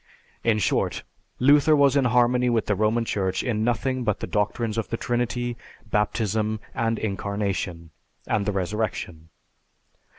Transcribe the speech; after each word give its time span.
In 0.43 0.57
short, 0.57 1.03
Luther 1.37 1.75
was 1.75 1.95
in 1.95 2.05
harmony 2.05 2.49
with 2.49 2.65
the 2.65 2.73
Roman 2.73 3.05
Church 3.05 3.43
in 3.43 3.63
nothing 3.63 4.03
but 4.03 4.19
the 4.19 4.25
doctrines 4.25 4.75
of 4.79 4.87
the 4.89 4.97
Trinity, 4.97 5.57
Baptism, 5.91 6.59
the 6.73 7.05
Incarnation, 7.05 7.91
and 8.25 8.47
the 8.47 8.51
Resurrection. 8.51 9.29